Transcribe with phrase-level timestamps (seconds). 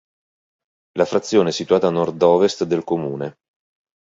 [0.97, 3.35] La frazione è situata a nord-ovest del comune.